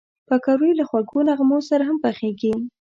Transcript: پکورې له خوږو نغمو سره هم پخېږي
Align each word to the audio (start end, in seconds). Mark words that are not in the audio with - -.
پکورې 0.27 0.71
له 0.79 0.83
خوږو 0.89 1.19
نغمو 1.27 1.59
سره 1.69 1.83
هم 1.89 1.97
پخېږي 2.03 2.53